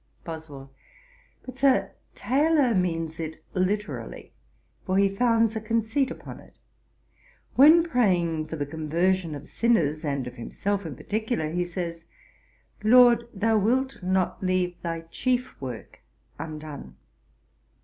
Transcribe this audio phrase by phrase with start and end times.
[0.23, 0.71] BOSWELL.
[1.45, 4.33] 'But, Sir, Taylor means it literally,
[4.83, 6.57] for he founds a conceit upon it.
[7.53, 12.05] When praying for the conversion of sinners, and of himself in particular, he says,
[12.83, 15.99] "LORD, thou wilt not leave thy chief work
[16.39, 16.95] undone."